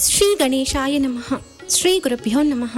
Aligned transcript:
శ్రీ 0.00 0.36
గణేశాయ 0.42 0.98
నమ. 0.98 1.20
శ్రీ 1.70 1.98
గురుభ్యో 1.98 2.42
నమ. 2.42 2.68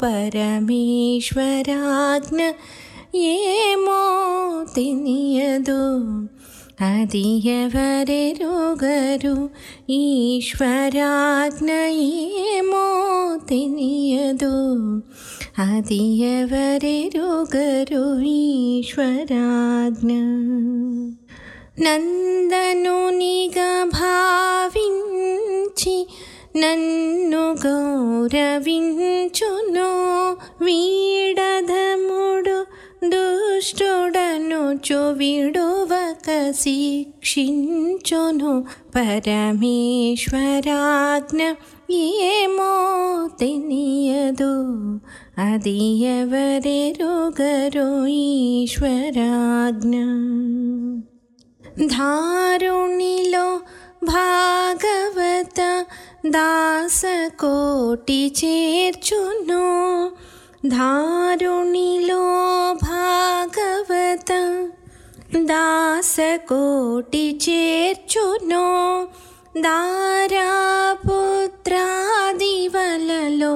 పరమేశ్వరాజ్ఞ 0.00 2.40
ఏమో 3.30 4.02
తినియదు 4.74 5.80
అది 6.82 7.22
ఎవరెరుగరు 7.54 9.34
ఈశ్వరాజ్ఞ 9.96 11.70
ఏమో 12.06 12.84
తినియదు 13.48 14.54
అది 15.64 16.00
ఎవరెరుగరు 16.30 18.04
ఈశ్వరాజ్ఞ 18.30 20.12
నందనునిగా 21.84 23.70
భావించి 23.94 25.96
నన్ను 26.56 27.44
గౌరవించును 27.64 28.30
వీడధముడు 30.64 31.83
దుష్టుడను 33.64 34.60
విడువక 35.10 36.26
శిక్షించును 36.60 38.52
పరమేశ్వరాజ్ఞ 38.94 40.32
ఏమో 42.30 42.72
తెలియదు 43.40 44.52
అది 45.44 45.76
ఎవరెరుగరు 46.12 47.88
ఈశ్వరాజ్ఞ 48.16 49.94
ధారుణిలో 51.94 53.46
భాగవత 54.10 55.60
దాసకోటి 56.28 58.20
చేర్చును 60.64 60.70
ధారుణిలో 60.70 62.24
భాగవత 62.84 64.32
దాసకోటి 65.50 67.24
చేర్చును 67.44 68.66
దారాపుత్రాదివలలో 72.40 73.52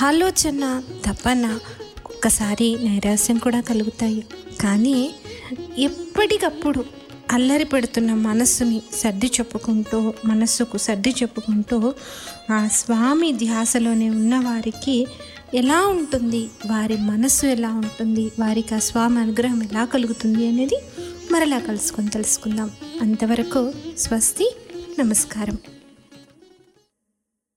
ఆలోచన 0.05 0.83
తపన 1.05 1.59
ఒక్కసారి 2.05 2.77
నైరాశ్యం 2.83 3.37
కూడా 3.37 3.61
కలుగుతాయి. 3.61 4.25
కానీ 4.61 5.15
ఎప్పటికప్పుడు 5.77 6.85
అల్లరి 7.31 7.63
పెడుతున్న 7.63 8.13
మనస్సుని 8.13 8.81
సర్ది 8.93 9.27
చెప్పుకుంటూ 9.27 10.13
మనస్సుకు 10.25 10.77
సర్ది 10.77 11.09
చెప్పుకుంటూ 11.09 11.93
ఆ 12.51 12.67
స్వామి 12.67 13.31
ధ్యాసలోనే 13.31 14.09
ఉన్నవారికి 14.09 15.07
ఎలా 15.53 15.87
ఉంటుంది? 15.87 16.49
వారి 16.67 16.97
మనస్సు 16.97 17.45
ఎలా 17.45 17.73
ఉంటుంది? 17.73 18.31
వారికి 18.39 18.75
ఆ 18.75 18.79
స్వామి 18.79 19.19
అనుగ్రహం 19.19 19.63
ఎలా 19.63 19.85
కలుగుతుంది 19.85 20.47
అనేది 20.47 20.79
మరలా 21.31 21.59
కలుసుకొని 21.59 22.09
తెలుసుకుందాం. 22.09 22.71
అంతవరకు 23.01 23.73
స్వస్తి 23.97 24.55
నమస్కారం. 24.99 25.57